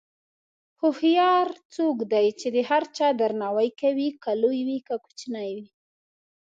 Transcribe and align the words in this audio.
هوښیار 0.81 1.47
څوک 1.75 1.97
دی 2.13 2.27
چې 2.39 2.47
د 2.55 2.57
هر 2.69 2.83
چا 2.97 3.07
درناوی 3.19 3.69
کوي، 3.81 4.09
که 4.23 4.31
لوی 4.41 4.59
وي 4.67 4.79
که 4.87 4.95
کوچنی. 5.05 5.53